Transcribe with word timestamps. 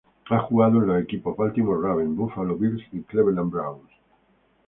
Ha 0.31 0.39
jugado 0.39 0.79
en 0.81 0.87
los 0.87 1.03
equipos 1.03 1.37
Baltimore 1.37 1.79
Ravens, 1.79 2.17
Buffalo 2.17 2.55
Bills 2.57 2.81
y 2.91 3.03
Cleveland 3.03 3.51
Browns. 3.51 3.91